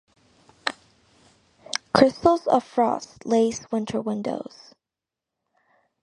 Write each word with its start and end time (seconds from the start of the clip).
Crystals 1.93 2.47
of 2.47 2.63
frost 2.63 3.23
lace 3.23 3.67
winter 3.71 4.01
windows. 4.01 4.73